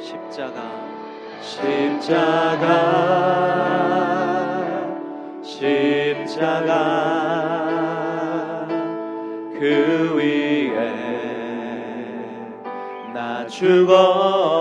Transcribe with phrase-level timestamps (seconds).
[0.00, 0.62] 십자가.
[1.40, 2.66] 십자가.
[5.42, 7.10] 십자가.
[9.58, 10.90] 그 위에
[13.12, 14.59] 나 죽어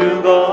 [0.00, 0.49] to the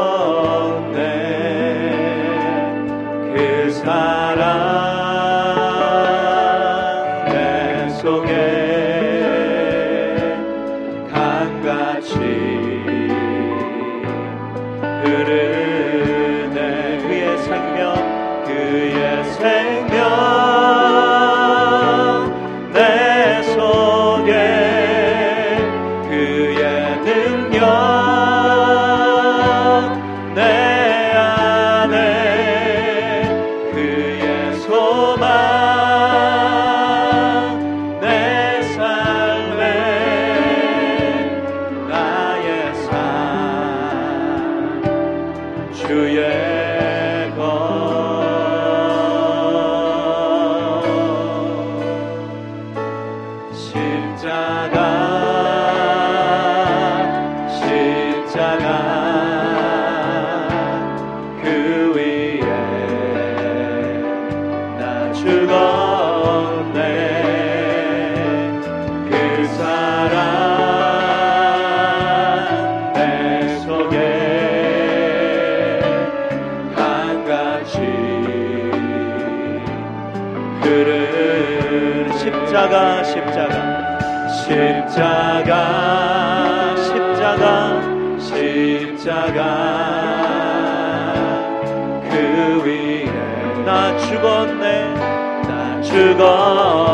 [45.87, 46.36] Hallelujah.
[89.07, 89.41] 십자가
[92.09, 93.05] 그 위에
[93.63, 94.93] 나 죽었네
[95.43, 96.86] 나 죽었네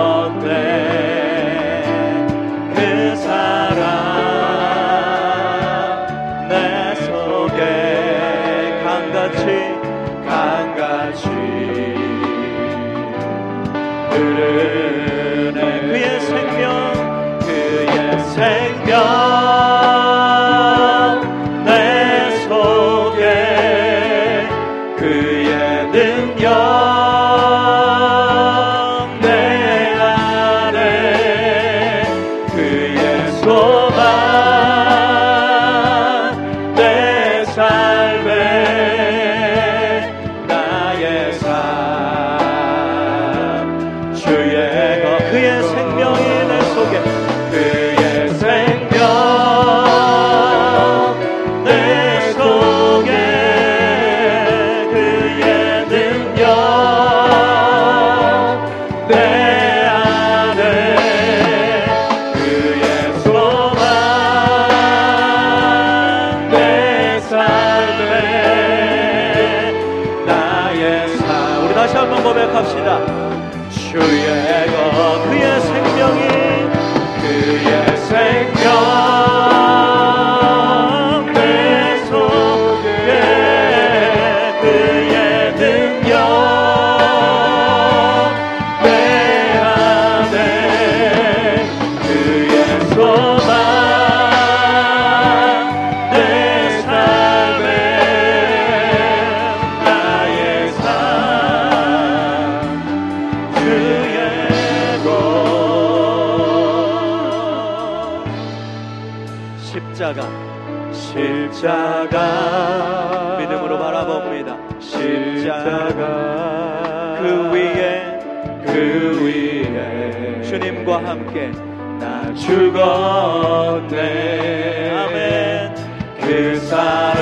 [126.26, 127.22] 그 사랑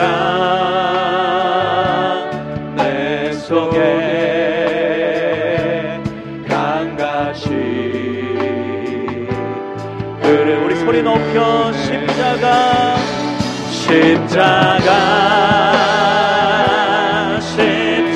[2.75, 3.80] 내 속에
[6.48, 7.50] 강같이
[10.21, 12.95] 그래 우리 소리 높여 십자가
[13.69, 15.21] 십자가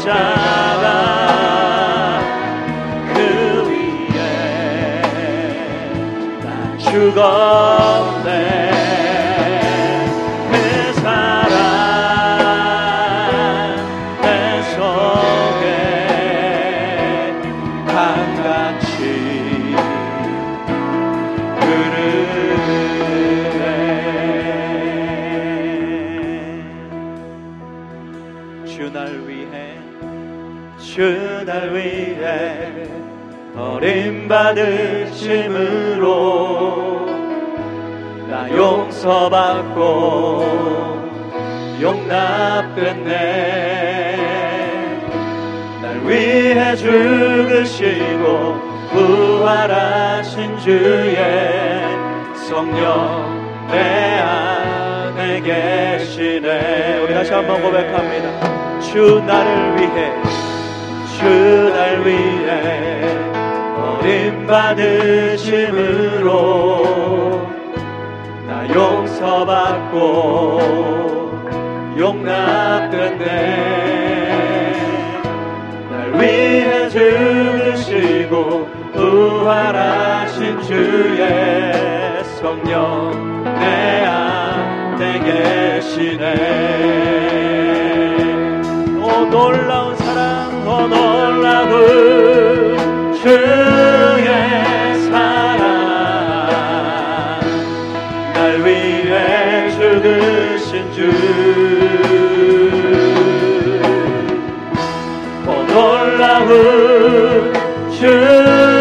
[0.06, 0.90] 십자가.
[3.14, 3.18] 그
[3.68, 5.02] 위에
[6.44, 8.05] 나 죽어.
[28.92, 29.76] 날 위해
[30.78, 32.88] 주 날 위해
[33.56, 35.56] 버림 받으심으로
[38.30, 39.86] 나 용서받고
[41.82, 43.16] 용납됐네.
[45.82, 48.60] 날 위해 죽으시고
[48.92, 51.16] 부활하신 주의
[52.36, 57.00] 성령 내 안에 계시네.
[57.04, 58.45] 우리 다시 한번 고백합니다
[58.96, 60.08] 주 나를 위해
[61.20, 61.28] 주
[61.76, 63.04] 날 위해
[63.76, 66.32] 버림받으심으로
[68.48, 70.00] 나 용서받고
[72.00, 73.26] 용납됐네.
[75.92, 78.34] 날 위해 죽으시고
[78.94, 83.12] 부활하신 주의 성령
[83.60, 87.35] 내 안에 계시네.
[87.35, 87.35] 오
[89.36, 91.74] 놀라운 사랑 더 놀라운
[93.22, 94.30] 주의
[95.12, 96.48] 사랑.
[98.34, 101.14] 날 위해 죽으신 주더
[105.74, 107.54] 놀라운
[107.92, 108.75] 주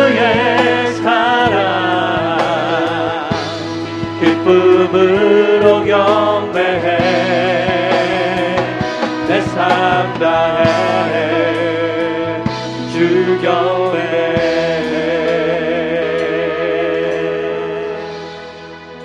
[10.35, 11.15] 삶 다해
[12.93, 13.97] 주 경배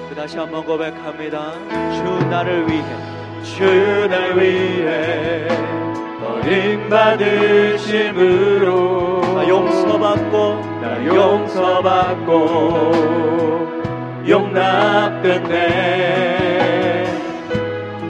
[0.10, 1.52] 우리 다시 한번 고백합니다.
[1.94, 2.84] 주 나를 위해
[3.44, 5.48] 주 날 위해
[6.20, 7.20] 버림받으심으로.
[9.36, 12.32] 나 용서받고 나 용서받고
[14.28, 15.56] 용납됐네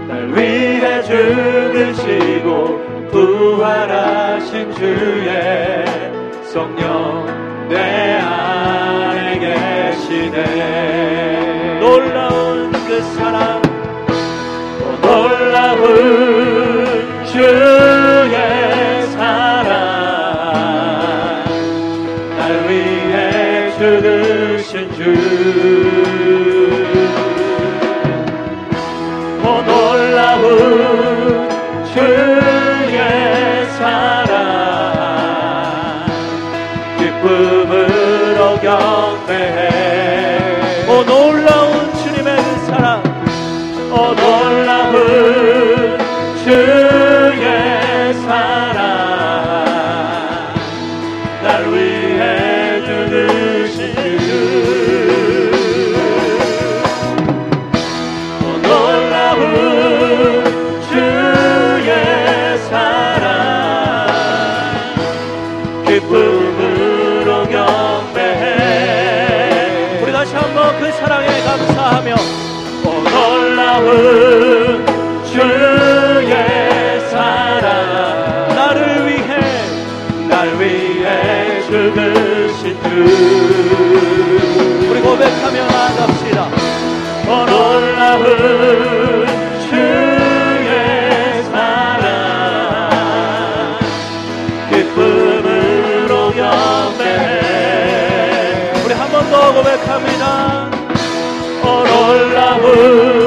[0.07, 5.85] 날 위해 죽으시고 부활하신 주의
[6.43, 7.25] 성령
[7.69, 10.39] 내 안에 계시네.
[11.79, 13.68] 놀라운 그 사랑
[75.25, 76.31] 주의
[77.09, 78.47] 사랑.
[78.55, 79.31] 나를 위해
[80.27, 82.87] 날 위해 죽으신 주.
[84.89, 86.39] 우리 고백하며 나아갑시다.
[87.27, 88.25] 오 놀라운
[89.69, 92.09] 주의 사랑.
[94.71, 97.27] 기쁨으로 경배해
[98.85, 100.23] 우리 한 번 더 고백합니다.
[101.63, 103.18] 오 놀라운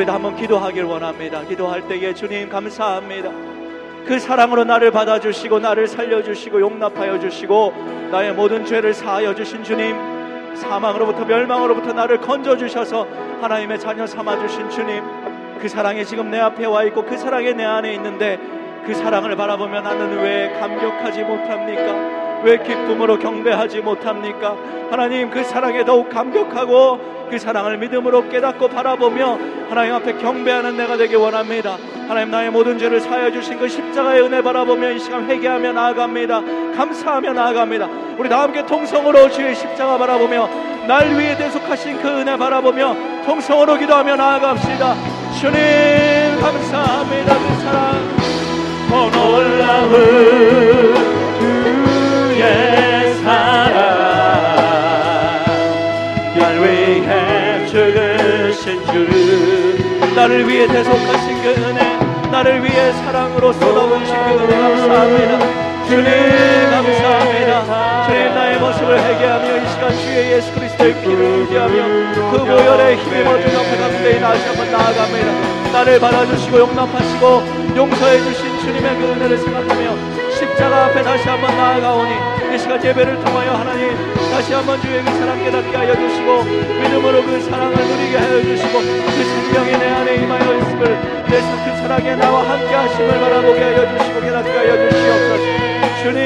[0.00, 3.49] 우리도 한번 기도하길 원합니다 기도할 때에 주님 감사합니다
[4.06, 7.72] 그 사랑으로 나를 받아주시고 나를 살려주시고 용납하여 주시고
[8.10, 9.96] 나의 모든 죄를 사하여 주신 주님
[10.56, 13.06] 사망으로부터 멸망으로부터 나를 건져주셔서
[13.40, 15.02] 하나님의 자녀 삼아주신 주님
[15.60, 18.38] 그 사랑이 지금 내 앞에 와 있고 그 사랑이 내 안에 있는데
[18.86, 22.29] 그 사랑을 바라보며 나는 왜 감격하지 못합니까?
[22.42, 24.56] 왜 기쁨으로 경배하지 못합니까?
[24.90, 31.14] 하나님 그 사랑에 더욱 감격하고 그 사랑을 믿음으로 깨닫고 바라보며 하나님 앞에 경배하는 내가 되기
[31.14, 31.76] 원합니다.
[32.08, 36.42] 하나님 나의 모든 죄를 사하여 주신 그 십자가의 은혜 바라보며 이 시간 회개하며 나아갑니다.
[36.76, 37.88] 감사하며 나아갑니다.
[38.18, 40.48] 우리 다 함께 통성으로 주의 십자가 바라보며
[40.88, 44.94] 날 위해 대속하신 그 은혜 바라보며 통성으로 기도하며 나아갑시다.
[45.38, 48.00] 주님 감사합니다 그 사랑
[48.90, 51.19] 더 놀라운
[60.20, 65.86] 나를 위해 대속하신 그 은혜 나를 위해 사랑으로 쏟아부으신 그 은혜 감사합니다.
[65.88, 66.04] 주님
[66.70, 68.06] 감사합니다.
[68.06, 73.54] 주님 나의 모습을 회개하며 이 시간 주의 예수 그리스도의 피를 의지하며 그 보혈의 힘입어 주
[73.54, 75.72] 옆에 가운데 다시 한번 나아갑니다.
[75.72, 77.42] 나를 받아주시고 용납하시고
[77.76, 80.19] 용서해 주신 주님의 그 은혜를 생각하며
[80.60, 83.96] 십자가 앞에 다시 한번 나아가오니 이 시간 예배를 통하여 하나님
[84.30, 89.24] 다시 한번 주의 그 사랑 깨닫게 하여 주시고 믿음으로 그 사랑을 누리게 하여 주시고 그
[89.24, 94.50] 생명이 내 안에 임하여 있음을 그래서 그 사랑에 나와 함께 하심을 바라보게 하여 주시고 깨닫게
[94.50, 95.44] 하여 주시옵소서.
[96.02, 96.20] 주님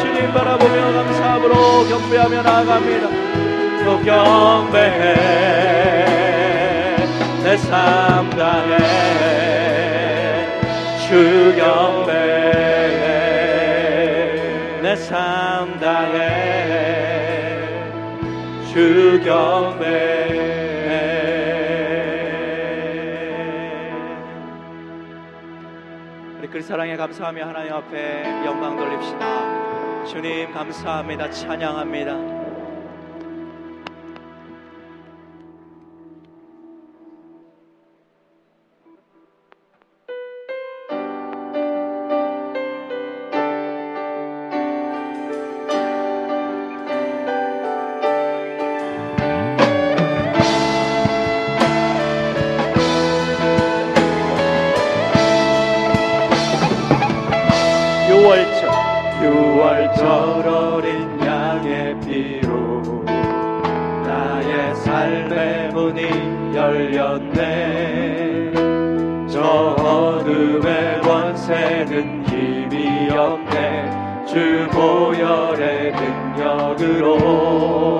[0.00, 3.08] 주님 바라보며 감사함으로 경배하며 나아갑니다.
[3.84, 5.14] 또 경배해
[7.44, 9.60] 내 삶 다해
[11.06, 11.99] 주경
[19.10, 21.00] 주 경배해
[26.38, 30.04] 우리 그 사랑에 감사하며 하나님 앞에 영광 돌립시다.
[30.06, 31.28] 주님 감사합니다.
[31.28, 32.29] 찬양합니다
[76.80, 77.98] 능력으로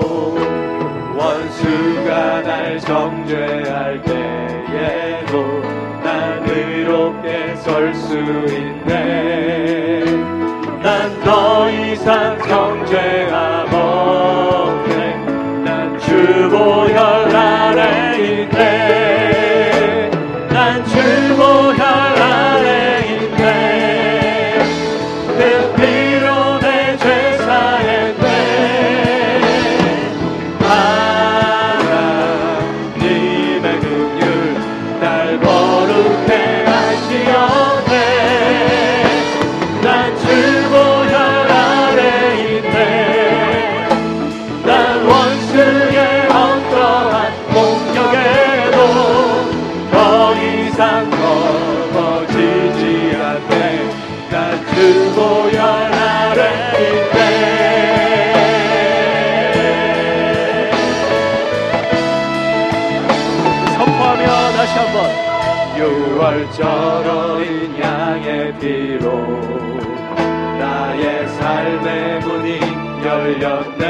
[1.15, 5.61] 원수가 날 정죄할 때에도
[6.03, 10.03] 난 의롭게 설 수 있네.
[10.81, 13.20] 난 더 이상 정죄
[64.71, 64.95] 다시 한번.
[65.77, 66.63] 유월절
[67.07, 69.25] 어린 양의 피로
[70.59, 72.59] 나의 삶의 문이
[73.03, 73.85] 열렸네.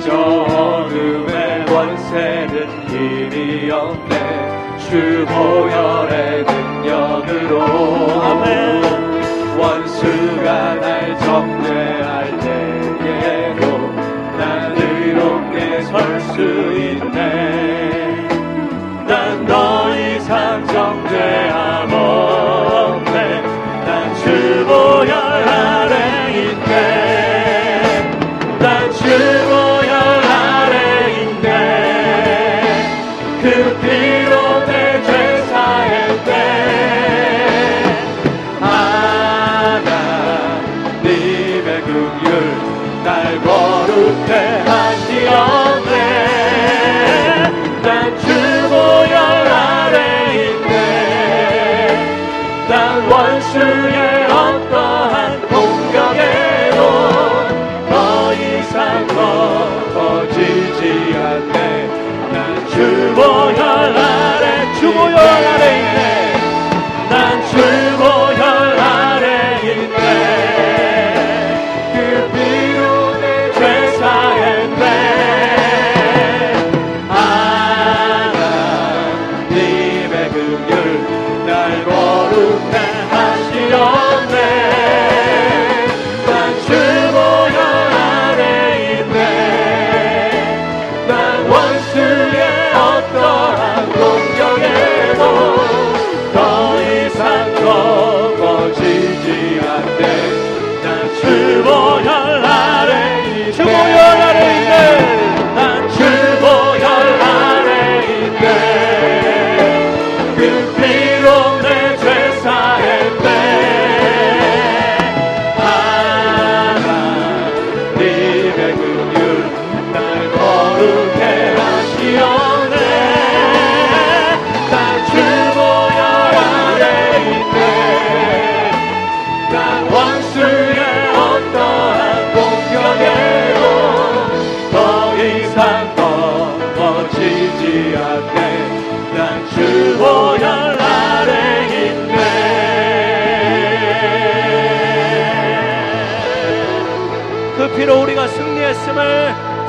[0.00, 2.54] 저 어둠의 원세는
[2.88, 4.14] 힘이 없네.
[4.78, 7.52] 주 보혈의 능력으로
[8.22, 8.46] 아멘
[9.58, 13.62] 원수가 날 정죄할 때에도
[14.38, 17.63] 난 의롭게 설 수 있네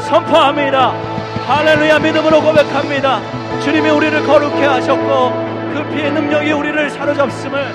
[0.08, 0.92] 선포합니다.
[1.48, 3.22] 할렐루야 믿음으로 고백합니다.
[3.62, 5.32] 주님이 우리를 거룩해 하셨고
[5.74, 7.74] 그 피의 능력이 우리를 사로잡음을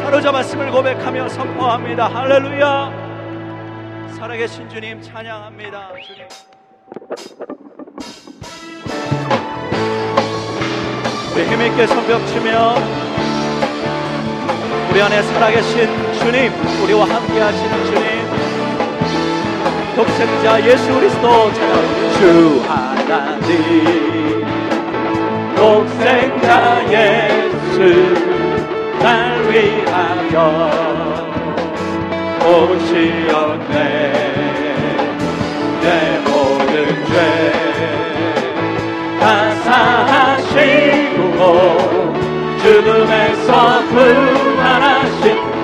[0.00, 2.06] 사로잡았음을 고백하며 선포합니다.
[2.06, 3.06] 할렐루야.
[4.18, 5.90] 살아계신 주님 찬양합니다.
[6.06, 6.26] 주님.
[11.34, 12.76] 우리 힘있게 손뼉치며
[14.90, 16.50] 우리 안에 살아계신 주님,
[16.82, 18.05] 우리와 함께 하시는 주님,
[19.96, 21.50] 독생자 예수 그리스도
[22.18, 24.44] 주 하나님.
[25.56, 28.14] 독생자 예수
[29.00, 30.36] 날 위하여
[32.44, 33.74] 오시었네.
[35.80, 35.86] 내
[36.24, 36.72] 모든
[39.16, 39.24] 죄다
[39.64, 41.40] 사하시고
[42.62, 43.76] 죽음에서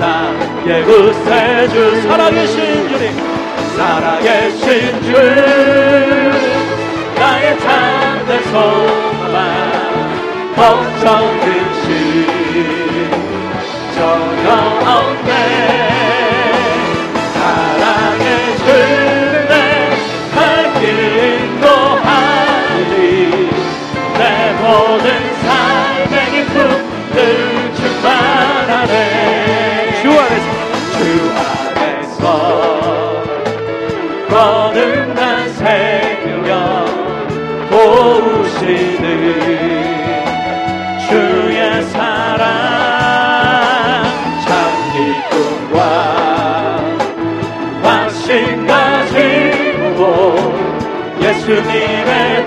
[0.02, 3.31] 나의 구세주 살아계신 주님
[3.76, 5.12] 살아계신 주
[7.18, 9.02] 나의 참된 소망.
[10.54, 11.90] 걱정 근심
[13.94, 14.46] 전혀
[14.87, 15.71] 없네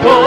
[0.03, 0.24] 예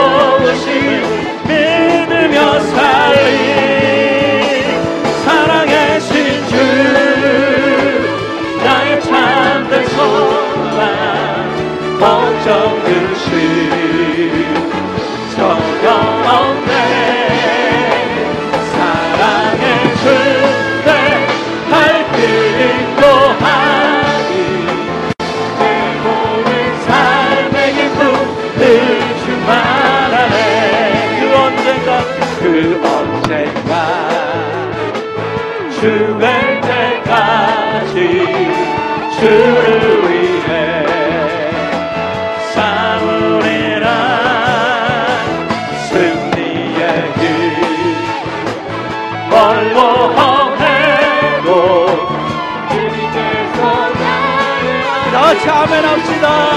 [55.39, 56.51] 같이 아멘 합시다.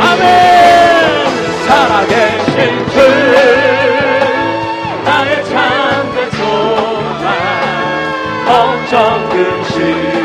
[0.00, 0.26] 아멘
[1.66, 2.96] 살아계신 주
[5.04, 7.24] 나의 참된 소망
[8.44, 10.21] 걱정 근심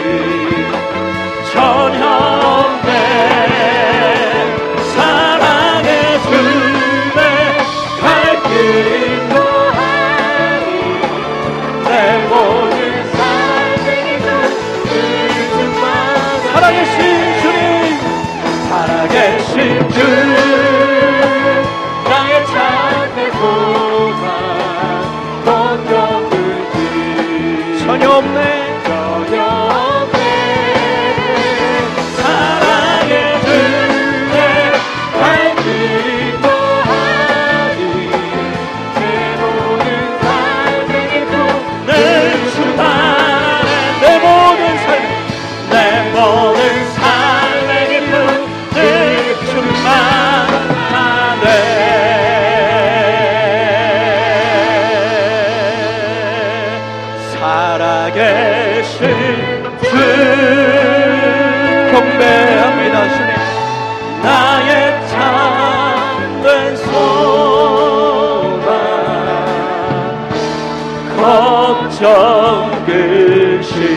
[72.00, 73.97] 걱정 근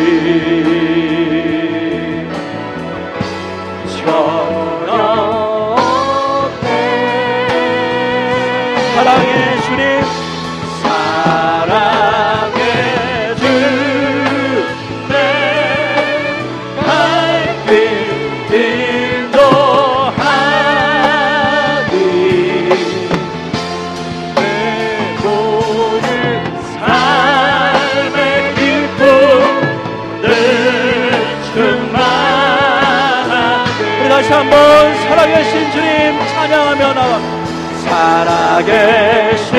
[37.91, 39.51] 살아계신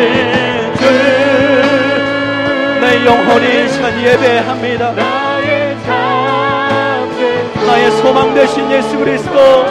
[2.78, 4.92] 주내 영혼이 이 시간 예배합니다.
[4.94, 9.66] 나의 삶의 나의 소망 되신 예수 그리스도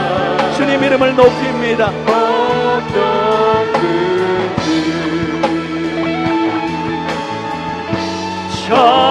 [0.57, 1.91] 주님 이름을 높입니다.
[8.73, 9.10] 어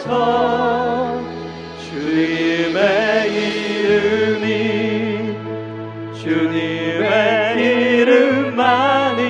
[0.00, 1.20] 받으소서.
[1.90, 2.80] 주님의
[3.32, 4.46] 이름이
[6.20, 7.08] 주님의
[8.02, 9.20] 이름만이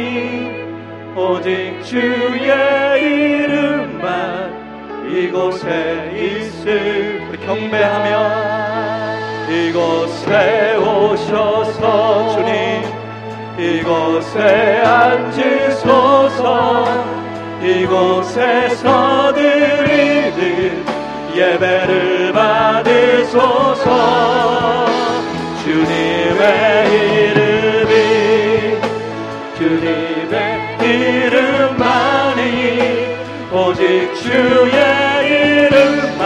[1.17, 4.07] 오직 주의 이름만
[5.11, 5.67] 이곳에
[6.15, 6.69] 있을
[7.45, 8.11] 경배하며
[9.51, 12.51] 이곳에 오셔서 주님
[13.59, 14.39] 이곳에
[14.85, 16.51] 앉으소서.
[17.63, 20.10] 이곳에서 드리는
[21.41, 23.89] 예배를 받으소서.
[25.65, 26.45] 주님의
[26.93, 27.93] 이름이
[29.57, 30.37] 주님의
[30.83, 32.43] 이름만이
[33.53, 33.81] 오직
[34.17, 34.77] 주의
[35.31, 36.21] 이름만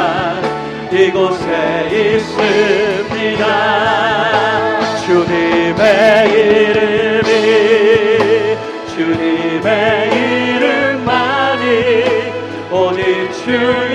[0.90, 1.46] 이곳에
[1.92, 3.44] 있습니다.
[5.06, 5.82] 주님의
[6.32, 7.30] 이름이
[8.96, 9.68] 주님의
[10.56, 11.62] 이름만이
[12.72, 13.04] 오직
[13.44, 13.93] 주의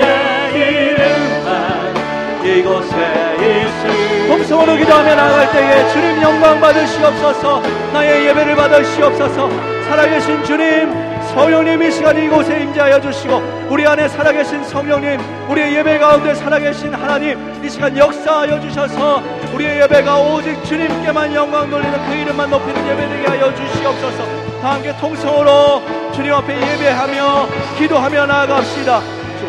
[4.50, 7.62] 동성으로 기도하며 나아갈 때에 주님 영광 받으시옵소서.
[7.92, 9.48] 나의 예배를 받으시옵소서.
[9.88, 10.92] 살아계신 주님
[11.32, 17.64] 성령님 이 시간 이곳에 임재하여 주시고 우리 안에 살아계신 성령님 우리의 예배 가운데 살아계신 하나님
[17.64, 19.22] 이 시간 역사하여 주셔서
[19.54, 24.24] 우리의 예배가 오직 주님께만 영광 돌리는 그 이름만 높이는 예배되게 하여 주시옵소서.
[24.60, 25.80] 다 함께 통성으로
[26.12, 27.46] 주님 앞에 예배하며
[27.78, 29.19] 기도하며 나아갑시다